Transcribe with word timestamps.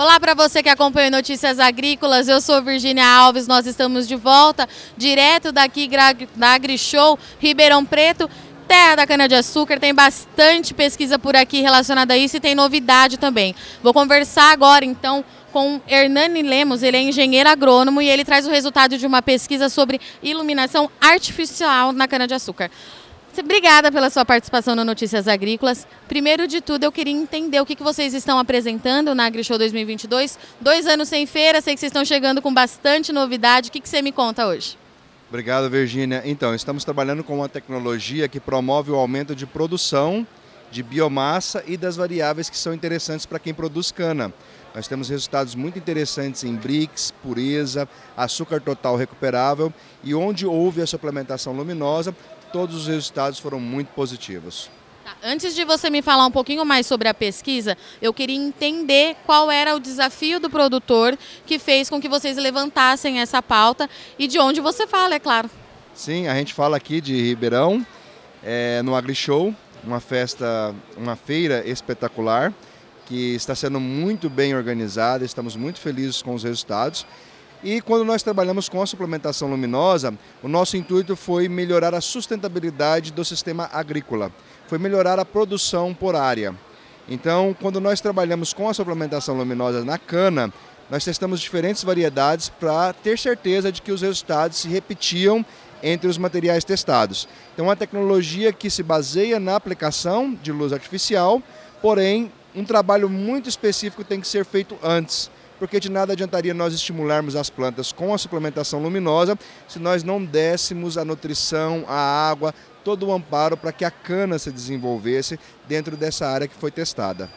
Olá 0.00 0.18
para 0.18 0.32
você 0.32 0.62
que 0.62 0.68
acompanha 0.70 1.10
Notícias 1.10 1.58
Agrícolas, 1.58 2.26
eu 2.26 2.40
sou 2.40 2.62
Virginia 2.62 3.06
Alves, 3.06 3.46
nós 3.46 3.66
estamos 3.66 4.08
de 4.08 4.16
volta, 4.16 4.66
direto 4.96 5.52
daqui 5.52 5.90
da 6.34 6.54
AgriShow, 6.54 7.18
Ribeirão 7.38 7.84
Preto, 7.84 8.26
terra 8.66 8.94
da 8.94 9.06
cana-de-açúcar, 9.06 9.78
tem 9.78 9.94
bastante 9.94 10.72
pesquisa 10.72 11.18
por 11.18 11.36
aqui 11.36 11.60
relacionada 11.60 12.14
a 12.14 12.16
isso 12.16 12.34
e 12.34 12.40
tem 12.40 12.54
novidade 12.54 13.18
também. 13.18 13.54
Vou 13.82 13.92
conversar 13.92 14.50
agora 14.52 14.86
então 14.86 15.22
com 15.52 15.82
Hernani 15.86 16.40
Lemos, 16.40 16.82
ele 16.82 16.96
é 16.96 17.02
engenheiro 17.02 17.50
agrônomo 17.50 18.00
e 18.00 18.08
ele 18.08 18.24
traz 18.24 18.46
o 18.46 18.50
resultado 18.50 18.96
de 18.96 19.06
uma 19.06 19.20
pesquisa 19.20 19.68
sobre 19.68 20.00
iluminação 20.22 20.90
artificial 20.98 21.92
na 21.92 22.08
cana-de-açúcar. 22.08 22.70
Obrigada 23.38 23.92
pela 23.92 24.10
sua 24.10 24.24
participação 24.24 24.74
no 24.74 24.84
Notícias 24.84 25.28
Agrícolas. 25.28 25.86
Primeiro 26.08 26.48
de 26.48 26.60
tudo, 26.60 26.84
eu 26.84 26.92
queria 26.92 27.12
entender 27.12 27.60
o 27.60 27.66
que, 27.66 27.80
vocês 27.80 28.12
estão 28.12 28.38
apresentando 28.38 29.14
na 29.14 29.26
AgriShow 29.26 29.56
2022. 29.56 30.38
Dois 30.60 30.86
anos 30.86 31.08
sem 31.08 31.24
feira, 31.26 31.60
sei 31.60 31.74
que 31.74 31.80
vocês 31.80 31.90
estão 31.90 32.04
chegando 32.04 32.42
com 32.42 32.52
bastante 32.52 33.12
novidade. 33.12 33.68
O 33.68 33.72
que, 33.72 33.88
você 33.88 34.02
me 34.02 34.12
conta 34.12 34.46
hoje? 34.46 34.76
Obrigado, 35.28 35.70
Virgínia. 35.70 36.22
Então, 36.24 36.54
estamos 36.54 36.84
trabalhando 36.84 37.22
com 37.22 37.36
uma 37.36 37.48
tecnologia 37.48 38.28
que 38.28 38.40
promove 38.40 38.90
o 38.90 38.96
aumento 38.96 39.34
de 39.34 39.46
produção 39.46 40.26
de 40.70 40.82
biomassa 40.82 41.64
e 41.66 41.76
das 41.76 41.96
variáveis 41.96 42.48
que 42.48 42.56
são 42.56 42.72
interessantes 42.72 43.26
para 43.26 43.38
quem 43.38 43.52
produz 43.52 43.90
cana. 43.90 44.32
Nós 44.74 44.86
temos 44.86 45.08
resultados 45.08 45.54
muito 45.54 45.78
interessantes 45.78 46.44
em 46.44 46.54
BRICS, 46.54 47.12
pureza, 47.22 47.88
açúcar 48.16 48.60
total 48.60 48.96
recuperável 48.96 49.72
e 50.04 50.14
onde 50.14 50.46
houve 50.46 50.80
a 50.80 50.86
suplementação 50.86 51.52
luminosa, 51.52 52.14
todos 52.52 52.76
os 52.76 52.86
resultados 52.86 53.38
foram 53.38 53.60
muito 53.60 53.88
positivos. 53.88 54.70
Tá, 55.04 55.16
antes 55.22 55.54
de 55.54 55.64
você 55.64 55.88
me 55.88 56.02
falar 56.02 56.26
um 56.26 56.30
pouquinho 56.30 56.64
mais 56.64 56.86
sobre 56.86 57.08
a 57.08 57.14
pesquisa, 57.14 57.76
eu 58.02 58.12
queria 58.12 58.36
entender 58.36 59.16
qual 59.24 59.50
era 59.50 59.74
o 59.74 59.80
desafio 59.80 60.38
do 60.38 60.50
produtor 60.50 61.18
que 61.46 61.58
fez 61.58 61.88
com 61.88 62.00
que 62.00 62.08
vocês 62.08 62.36
levantassem 62.36 63.20
essa 63.20 63.42
pauta 63.42 63.88
e 64.18 64.26
de 64.26 64.38
onde 64.38 64.60
você 64.60 64.86
fala, 64.86 65.14
é 65.14 65.18
claro. 65.18 65.50
Sim, 65.94 66.28
a 66.28 66.34
gente 66.34 66.54
fala 66.54 66.76
aqui 66.76 67.00
de 67.00 67.14
Ribeirão, 67.14 67.84
é, 68.42 68.82
no 68.82 68.94
AgriShow, 68.94 69.54
uma 69.82 70.00
festa, 70.00 70.74
uma 70.96 71.16
feira 71.16 71.66
espetacular 71.66 72.52
que 73.06 73.34
está 73.34 73.56
sendo 73.56 73.80
muito 73.80 74.30
bem 74.30 74.54
organizada, 74.54 75.24
estamos 75.24 75.56
muito 75.56 75.80
felizes 75.80 76.22
com 76.22 76.32
os 76.32 76.44
resultados. 76.44 77.04
E 77.62 77.82
quando 77.82 78.06
nós 78.06 78.22
trabalhamos 78.22 78.70
com 78.70 78.80
a 78.80 78.86
suplementação 78.86 79.50
luminosa, 79.50 80.14
o 80.42 80.48
nosso 80.48 80.78
intuito 80.78 81.14
foi 81.14 81.46
melhorar 81.46 81.94
a 81.94 82.00
sustentabilidade 82.00 83.12
do 83.12 83.22
sistema 83.22 83.68
agrícola, 83.70 84.32
foi 84.66 84.78
melhorar 84.78 85.18
a 85.18 85.26
produção 85.26 85.92
por 85.92 86.16
área. 86.16 86.54
Então, 87.06 87.54
quando 87.60 87.78
nós 87.78 88.00
trabalhamos 88.00 88.54
com 88.54 88.66
a 88.66 88.72
suplementação 88.72 89.36
luminosa 89.36 89.84
na 89.84 89.98
cana, 89.98 90.50
nós 90.88 91.04
testamos 91.04 91.38
diferentes 91.38 91.84
variedades 91.84 92.48
para 92.48 92.94
ter 92.94 93.18
certeza 93.18 93.70
de 93.70 93.82
que 93.82 93.92
os 93.92 94.00
resultados 94.00 94.56
se 94.56 94.68
repetiam 94.68 95.44
entre 95.82 96.08
os 96.08 96.16
materiais 96.16 96.64
testados. 96.64 97.28
Então, 97.52 97.66
uma 97.66 97.76
tecnologia 97.76 98.54
que 98.54 98.70
se 98.70 98.82
baseia 98.82 99.38
na 99.38 99.54
aplicação 99.54 100.34
de 100.42 100.50
luz 100.50 100.72
artificial, 100.72 101.42
porém, 101.82 102.32
um 102.54 102.64
trabalho 102.64 103.08
muito 103.08 103.50
específico 103.50 104.02
tem 104.02 104.18
que 104.18 104.26
ser 104.26 104.46
feito 104.46 104.78
antes 104.82 105.30
porque 105.60 105.78
de 105.78 105.90
nada 105.90 106.14
adiantaria 106.14 106.54
nós 106.54 106.72
estimularmos 106.72 107.36
as 107.36 107.50
plantas 107.50 107.92
com 107.92 108.14
a 108.14 108.18
suplementação 108.18 108.82
luminosa 108.82 109.38
se 109.68 109.78
nós 109.78 110.02
não 110.02 110.24
dessemos 110.24 110.96
a 110.96 111.04
nutrição, 111.04 111.84
a 111.86 112.30
água, 112.30 112.54
todo 112.82 113.06
o 113.06 113.12
amparo 113.12 113.58
para 113.58 113.70
que 113.70 113.84
a 113.84 113.90
cana 113.90 114.38
se 114.38 114.50
desenvolvesse 114.50 115.38
dentro 115.68 115.98
dessa 115.98 116.26
área 116.26 116.48
que 116.48 116.54
foi 116.54 116.70
testada. 116.70 117.30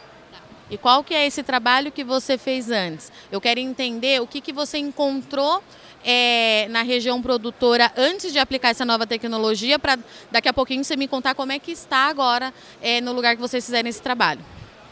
E 0.70 0.78
qual 0.78 1.04
que 1.04 1.12
é 1.12 1.26
esse 1.26 1.42
trabalho 1.42 1.92
que 1.92 2.02
você 2.02 2.38
fez 2.38 2.70
antes? 2.70 3.12
Eu 3.30 3.42
quero 3.42 3.60
entender 3.60 4.22
o 4.22 4.26
que, 4.26 4.40
que 4.40 4.54
você 4.54 4.78
encontrou 4.78 5.62
é, 6.02 6.66
na 6.70 6.80
região 6.80 7.20
produtora 7.20 7.92
antes 7.94 8.32
de 8.32 8.38
aplicar 8.38 8.70
essa 8.70 8.86
nova 8.86 9.06
tecnologia, 9.06 9.78
para 9.78 9.98
daqui 10.32 10.48
a 10.48 10.52
pouquinho 10.54 10.82
você 10.82 10.96
me 10.96 11.06
contar 11.06 11.34
como 11.34 11.52
é 11.52 11.58
que 11.58 11.72
está 11.72 12.08
agora 12.08 12.54
é, 12.80 13.02
no 13.02 13.12
lugar 13.12 13.36
que 13.36 13.42
vocês 13.42 13.64
fizeram 13.66 13.88
esse 13.88 14.00
trabalho. 14.00 14.40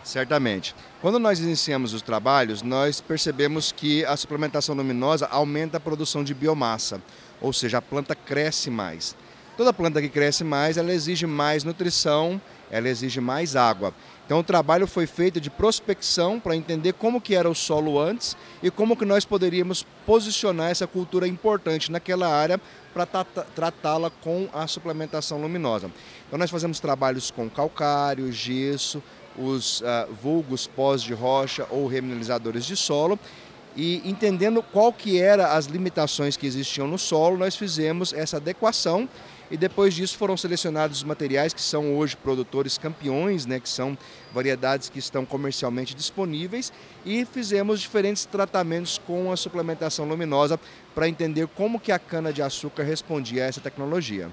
Certamente. 0.04 0.74
Quando 1.02 1.18
nós 1.18 1.40
iniciamos 1.40 1.92
os 1.94 2.00
trabalhos, 2.00 2.62
nós 2.62 3.00
percebemos 3.00 3.72
que 3.72 4.04
a 4.04 4.16
suplementação 4.16 4.72
luminosa 4.72 5.26
aumenta 5.26 5.76
a 5.76 5.80
produção 5.80 6.22
de 6.22 6.32
biomassa, 6.32 7.02
ou 7.40 7.52
seja, 7.52 7.78
a 7.78 7.82
planta 7.82 8.14
cresce 8.14 8.70
mais. 8.70 9.16
Toda 9.56 9.72
planta 9.72 10.00
que 10.00 10.08
cresce 10.08 10.44
mais, 10.44 10.76
ela 10.76 10.92
exige 10.92 11.26
mais 11.26 11.64
nutrição, 11.64 12.40
ela 12.70 12.88
exige 12.88 13.20
mais 13.20 13.56
água. 13.56 13.92
Então 14.24 14.38
o 14.38 14.44
trabalho 14.44 14.86
foi 14.86 15.08
feito 15.08 15.40
de 15.40 15.50
prospecção 15.50 16.38
para 16.38 16.54
entender 16.54 16.92
como 16.92 17.20
que 17.20 17.34
era 17.34 17.50
o 17.50 17.54
solo 17.54 17.98
antes 17.98 18.36
e 18.62 18.70
como 18.70 18.96
que 18.96 19.04
nós 19.04 19.24
poderíamos 19.24 19.84
posicionar 20.06 20.70
essa 20.70 20.86
cultura 20.86 21.26
importante 21.26 21.90
naquela 21.90 22.28
área 22.28 22.60
para 22.94 23.06
tratá-la 23.56 24.08
com 24.08 24.48
a 24.52 24.68
suplementação 24.68 25.42
luminosa. 25.42 25.90
Então 26.28 26.38
nós 26.38 26.50
fazemos 26.50 26.78
trabalhos 26.78 27.28
com 27.32 27.50
calcário, 27.50 28.30
gesso, 28.30 29.02
os 29.36 29.80
uh, 29.80 30.12
vulgos 30.22 30.66
pós 30.66 31.02
de 31.02 31.12
rocha 31.12 31.66
ou 31.70 31.86
remineralizadores 31.86 32.64
de 32.64 32.76
solo. 32.76 33.18
E 33.74 34.02
entendendo 34.04 34.62
qual 34.62 34.92
que 34.92 35.18
era 35.18 35.54
as 35.54 35.66
limitações 35.66 36.36
que 36.36 36.46
existiam 36.46 36.86
no 36.86 36.98
solo, 36.98 37.38
nós 37.38 37.56
fizemos 37.56 38.12
essa 38.12 38.36
adequação. 38.36 39.08
E 39.50 39.56
depois 39.56 39.92
disso 39.92 40.16
foram 40.16 40.34
selecionados 40.34 40.98
os 40.98 41.04
materiais 41.04 41.52
que 41.52 41.60
são 41.60 41.96
hoje 41.96 42.16
produtores 42.16 42.78
campeões, 42.78 43.44
né, 43.44 43.60
que 43.60 43.68
são 43.68 43.98
variedades 44.32 44.88
que 44.88 44.98
estão 44.98 45.26
comercialmente 45.26 45.94
disponíveis. 45.94 46.72
E 47.04 47.24
fizemos 47.26 47.80
diferentes 47.80 48.24
tratamentos 48.24 48.98
com 49.06 49.30
a 49.30 49.36
suplementação 49.36 50.06
luminosa 50.06 50.58
para 50.94 51.08
entender 51.08 51.46
como 51.48 51.80
que 51.80 51.92
a 51.92 51.98
cana 51.98 52.32
de 52.32 52.42
açúcar 52.42 52.82
respondia 52.82 53.44
a 53.44 53.46
essa 53.46 53.60
tecnologia. 53.60 54.30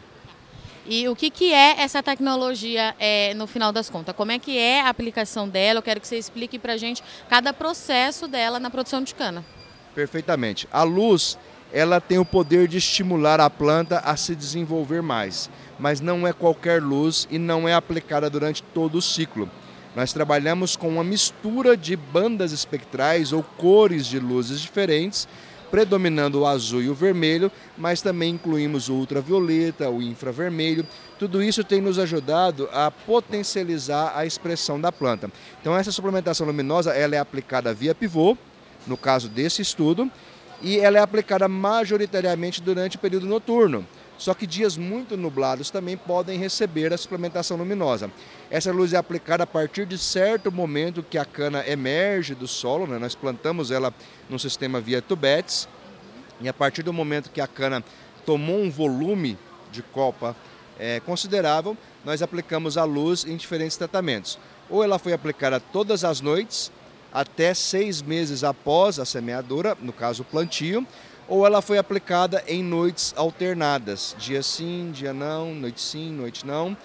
E 0.91 1.07
o 1.07 1.16
que, 1.16 1.29
que 1.29 1.53
é 1.53 1.81
essa 1.81 2.01
tecnologia 2.01 2.95
é, 2.97 3.35
no 3.35 3.45
final 3.45 3.72
das 3.72 3.91
contas? 3.91 4.16
Como 4.16 4.31
é 4.31 4.39
que 4.39 4.57
é 4.57 4.81
a 4.81 4.89
aplicação 4.89 5.47
dela? 5.47 5.77
Eu 5.77 5.83
quero 5.83 6.01
que 6.01 6.07
você 6.07 6.17
explique 6.17 6.57
para 6.57 6.73
a 6.73 6.77
gente 6.77 7.03
cada 7.29 7.53
processo 7.53 8.27
dela 8.27 8.59
na 8.59 8.72
produção 8.72 9.03
de 9.03 9.13
cana. 9.13 9.45
Perfeitamente. 9.94 10.67
A 10.72 10.81
luz 10.81 11.38
ela 11.72 12.01
tem 12.01 12.17
o 12.17 12.25
poder 12.25 12.67
de 12.67 12.77
estimular 12.77 13.39
a 13.39 13.51
planta 13.51 14.00
a 14.00 14.17
se 14.17 14.33
desenvolver 14.33 15.03
mais, 15.03 15.47
mas 15.77 16.01
não 16.01 16.25
é 16.25 16.33
qualquer 16.33 16.81
luz 16.81 17.27
e 17.29 17.38
não 17.38 17.69
é 17.69 17.75
aplicada 17.75 18.27
durante 18.27 18.63
todo 18.63 18.95
o 18.95 19.01
ciclo. 19.01 19.47
Nós 19.95 20.11
trabalhamos 20.11 20.75
com 20.75 20.89
uma 20.89 21.03
mistura 21.03 21.77
de 21.77 21.95
bandas 21.95 22.51
espectrais 22.51 23.31
ou 23.31 23.44
cores 23.44 24.07
de 24.07 24.17
luzes 24.17 24.59
diferentes 24.59 25.27
predominando 25.72 26.41
o 26.41 26.46
azul 26.46 26.81
e 26.81 26.90
o 26.90 26.94
vermelho, 26.94 27.52
mas 27.78 28.02
também 28.02 28.34
incluímos 28.34 28.90
o 28.90 28.96
ultravioleta, 28.96 29.90
o 29.90 30.02
infravermelho. 30.02 30.85
Tudo 31.18 31.44
isso 31.44 31.63
tem 31.63 31.81
nos 31.81 32.00
ajudado 32.00 32.69
a 32.72 32.90
potencializar 32.90 34.13
a 34.16 34.25
expressão 34.25 34.80
da 34.80 34.91
planta. 34.91 35.31
Então 35.62 35.75
essa 35.75 35.91
suplementação 35.91 36.47
luminosa 36.47 36.91
ela 36.91 37.16
é 37.16 37.19
aplicada 37.19 37.74
via 37.74 37.96
pivô, 37.96 38.38
no 38.88 38.97
caso 38.97 39.28
desse 39.28 39.62
estudo, 39.62 40.09
e 40.62 40.78
ela 40.78 40.97
é 40.97 41.02
aplicada 41.02 41.47
majoritariamente 41.47 42.62
durante 42.62 42.97
o 42.97 43.00
período 43.00 43.25
noturno. 43.25 43.86
Só 44.19 44.34
que 44.34 44.46
dias 44.46 44.75
muito 44.75 45.16
nublados 45.16 45.72
também 45.72 45.96
podem 45.96 46.38
receber 46.38 46.91
a 46.94 46.97
suplementação 46.97 47.56
luminosa. 47.56 48.12
Essa 48.52 48.69
luz 48.69 48.91
é 48.91 48.97
aplicada 48.97 49.46
a 49.46 49.47
partir 49.47 49.85
de 49.85 49.97
certo 49.97 50.52
momento 50.52 51.02
que 51.02 51.18
a 51.18 51.24
cana 51.24 51.66
emerge 51.66 52.35
do 52.35 52.46
solo, 52.46 52.85
né? 52.85 53.00
nós 53.00 53.16
plantamos 53.16 53.72
ela 53.72 53.94
no 54.30 54.38
sistema 54.38 54.81
via 54.81 55.02
tubetes, 55.02 55.69
e 56.41 56.50
a 56.50 56.53
partir 56.53 56.84
do 56.84 56.91
momento 56.91 57.31
que 57.31 57.40
a 57.40 57.47
cana 57.47 57.81
tomou 58.25 58.59
um 58.59 58.69
volume 58.69 59.38
de 59.72 59.81
copa 59.81 60.36
é, 60.78 61.00
considerável, 61.00 61.78
nós 62.03 62.22
aplicamos 62.22 62.78
a 62.78 62.84
luz 62.84 63.24
em 63.24 63.38
diferentes 63.38 63.77
tratamentos. 63.77 64.38
Ou 64.69 64.83
ela 64.83 65.00
foi 65.00 65.13
aplicada 65.13 65.62
todas 65.62 66.04
as 66.04 66.19
noites, 66.19 66.74
até 67.12 67.54
seis 67.54 68.01
meses 68.01 68.44
após 68.44 69.00
a 69.00 69.06
semeadura, 69.06 69.77
no 69.81 69.94
caso 69.94 70.24
o 70.24 70.25
plantio, 70.25 70.86
ou 71.29 71.45
ela 71.45 71.61
foi 71.61 71.77
aplicada 71.77 72.43
em 72.47 72.63
noites 72.63 73.13
alternadas, 73.15 74.15
dia 74.17 74.41
sim, 74.41 74.89
dia 74.91 75.13
não, 75.13 75.53
noite 75.53 75.79
sim, 75.79 76.11
noite 76.11 76.45
não. 76.45 76.75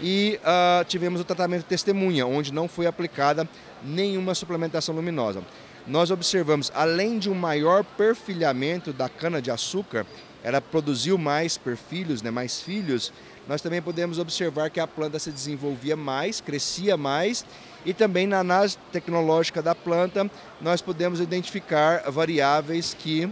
E 0.00 0.40
uh, 0.42 0.84
tivemos 0.84 1.20
o 1.20 1.24
tratamento 1.24 1.64
testemunha, 1.64 2.26
onde 2.26 2.52
não 2.52 2.66
foi 2.66 2.86
aplicada 2.86 3.48
nenhuma 3.84 4.34
suplementação 4.34 4.94
luminosa. 4.94 5.42
Nós 5.86 6.10
observamos, 6.10 6.72
além 6.74 7.18
de 7.18 7.30
um 7.30 7.34
maior 7.34 7.84
perfilhamento 7.84 8.92
da 8.92 9.08
cana-de-açúcar, 9.08 10.04
ela 10.42 10.60
produziu 10.60 11.16
mais 11.16 11.56
perfilhos, 11.56 12.20
né, 12.22 12.30
mais 12.30 12.60
filhos, 12.60 13.12
nós 13.48 13.60
também 13.60 13.82
podemos 13.82 14.18
observar 14.18 14.70
que 14.70 14.80
a 14.80 14.86
planta 14.86 15.18
se 15.18 15.30
desenvolvia 15.30 15.96
mais, 15.96 16.40
crescia 16.40 16.96
mais 16.96 17.44
e 17.84 17.92
também 17.92 18.26
na 18.26 18.38
análise 18.38 18.78
tecnológica 18.92 19.60
da 19.60 19.74
planta 19.74 20.30
nós 20.60 20.80
podemos 20.80 21.20
identificar 21.20 22.08
variáveis 22.10 22.94
que 22.96 23.28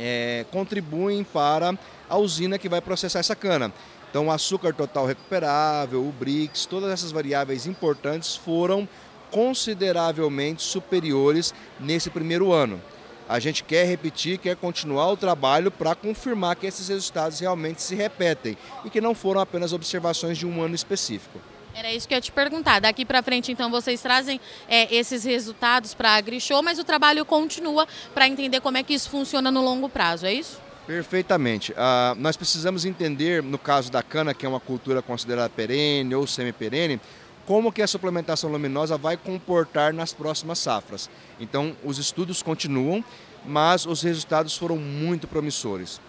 é, 0.00 0.46
contribuem 0.50 1.22
para 1.22 1.78
a 2.08 2.16
usina 2.16 2.58
que 2.58 2.68
vai 2.68 2.80
processar 2.80 3.18
essa 3.18 3.36
cana. 3.36 3.72
Então, 4.10 4.26
o 4.26 4.30
açúcar 4.32 4.74
total 4.74 5.06
recuperável, 5.06 6.04
o 6.04 6.10
BRICS, 6.10 6.66
todas 6.66 6.90
essas 6.90 7.12
variáveis 7.12 7.66
importantes 7.66 8.34
foram 8.34 8.88
consideravelmente 9.30 10.62
superiores 10.62 11.54
nesse 11.78 12.10
primeiro 12.10 12.52
ano. 12.52 12.80
A 13.28 13.38
gente 13.38 13.62
quer 13.62 13.86
repetir, 13.86 14.38
quer 14.38 14.56
continuar 14.56 15.08
o 15.12 15.16
trabalho 15.16 15.70
para 15.70 15.94
confirmar 15.94 16.56
que 16.56 16.66
esses 16.66 16.88
resultados 16.88 17.38
realmente 17.38 17.80
se 17.80 17.94
repetem 17.94 18.58
e 18.84 18.90
que 18.90 19.00
não 19.00 19.14
foram 19.14 19.40
apenas 19.40 19.72
observações 19.72 20.36
de 20.36 20.44
um 20.44 20.60
ano 20.60 20.74
específico. 20.74 21.38
Era 21.74 21.92
isso 21.92 22.06
que 22.06 22.14
eu 22.14 22.16
ia 22.16 22.20
te 22.20 22.32
perguntar. 22.32 22.80
Daqui 22.80 23.04
para 23.04 23.22
frente, 23.22 23.52
então, 23.52 23.70
vocês 23.70 24.00
trazem 24.02 24.40
é, 24.68 24.94
esses 24.94 25.24
resultados 25.24 25.94
para 25.94 26.10
a 26.10 26.14
AgriShow, 26.16 26.62
mas 26.62 26.78
o 26.78 26.84
trabalho 26.84 27.24
continua 27.24 27.86
para 28.12 28.26
entender 28.26 28.60
como 28.60 28.76
é 28.76 28.82
que 28.82 28.94
isso 28.94 29.08
funciona 29.08 29.50
no 29.50 29.62
longo 29.62 29.88
prazo, 29.88 30.26
é 30.26 30.32
isso? 30.32 30.60
Perfeitamente. 30.86 31.72
Uh, 31.72 32.16
nós 32.16 32.36
precisamos 32.36 32.84
entender, 32.84 33.42
no 33.42 33.58
caso 33.58 33.92
da 33.92 34.02
cana, 34.02 34.34
que 34.34 34.44
é 34.44 34.48
uma 34.48 34.58
cultura 34.58 35.00
considerada 35.00 35.48
perene 35.48 36.14
ou 36.14 36.26
semi-perene, 36.26 37.00
como 37.46 37.72
que 37.72 37.82
a 37.82 37.86
suplementação 37.86 38.50
luminosa 38.50 38.96
vai 38.96 39.16
comportar 39.16 39.92
nas 39.92 40.12
próximas 40.12 40.58
safras. 40.58 41.08
Então, 41.38 41.76
os 41.84 41.98
estudos 41.98 42.42
continuam, 42.42 43.04
mas 43.44 43.86
os 43.86 44.02
resultados 44.02 44.56
foram 44.56 44.76
muito 44.76 45.26
promissores. 45.26 46.00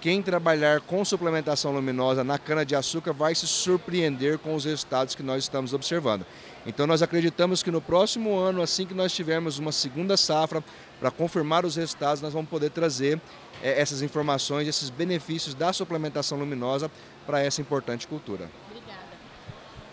Quem 0.00 0.22
trabalhar 0.22 0.80
com 0.80 1.04
suplementação 1.04 1.72
luminosa 1.72 2.24
na 2.24 2.38
cana-de-açúcar 2.38 3.12
vai 3.12 3.34
se 3.34 3.46
surpreender 3.46 4.38
com 4.38 4.54
os 4.54 4.64
resultados 4.64 5.14
que 5.14 5.22
nós 5.22 5.42
estamos 5.42 5.74
observando. 5.74 6.24
Então, 6.66 6.86
nós 6.86 7.02
acreditamos 7.02 7.62
que 7.62 7.70
no 7.70 7.82
próximo 7.82 8.38
ano, 8.38 8.62
assim 8.62 8.86
que 8.86 8.94
nós 8.94 9.12
tivermos 9.12 9.58
uma 9.58 9.72
segunda 9.72 10.16
safra, 10.16 10.64
para 10.98 11.10
confirmar 11.10 11.66
os 11.66 11.76
resultados, 11.76 12.22
nós 12.22 12.32
vamos 12.32 12.48
poder 12.48 12.70
trazer 12.70 13.20
é, 13.62 13.78
essas 13.78 14.00
informações, 14.00 14.66
esses 14.66 14.88
benefícios 14.88 15.54
da 15.54 15.70
suplementação 15.70 16.38
luminosa 16.38 16.90
para 17.26 17.42
essa 17.42 17.60
importante 17.60 18.06
cultura. 18.06 18.48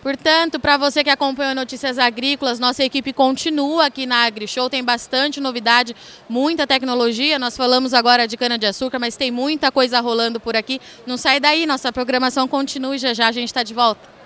Portanto, 0.02 0.60
para 0.60 0.76
você 0.76 1.02
que 1.02 1.10
acompanha 1.10 1.54
Notícias 1.54 1.98
Agrícolas, 1.98 2.60
nossa 2.60 2.84
equipe 2.84 3.12
continua 3.12 3.86
aqui 3.86 4.06
na 4.06 4.24
AgriShow, 4.24 4.70
tem 4.70 4.82
bastante 4.82 5.40
novidade, 5.40 5.94
muita 6.28 6.66
tecnologia. 6.66 7.38
Nós 7.38 7.56
falamos 7.56 7.92
agora 7.92 8.26
de 8.26 8.36
cana-de-açúcar, 8.36 8.98
mas 8.98 9.16
tem 9.16 9.30
muita 9.30 9.72
coisa 9.72 10.00
rolando 10.00 10.38
por 10.38 10.56
aqui. 10.56 10.80
Não 11.06 11.16
sai 11.16 11.40
daí, 11.40 11.66
nossa 11.66 11.92
programação 11.92 12.46
continua 12.46 12.94
e 12.94 12.98
já 12.98 13.12
já 13.12 13.26
a 13.28 13.32
gente 13.32 13.48
está 13.48 13.62
de 13.62 13.74
volta. 13.74 14.17